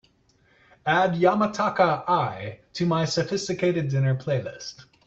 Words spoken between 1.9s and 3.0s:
Eye to